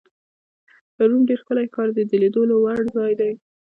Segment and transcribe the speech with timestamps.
[1.09, 3.31] روم ډېر ښکلی ښار دی، د لیدو وړ ځای دی.